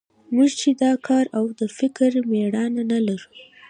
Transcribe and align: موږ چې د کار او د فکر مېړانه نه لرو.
موږ 0.35 0.49
چې 0.59 0.69
د 0.81 0.83
کار 1.07 1.25
او 1.37 1.45
د 1.59 1.61
فکر 1.77 2.11
مېړانه 2.31 2.83
نه 2.91 2.99
لرو. 3.07 3.29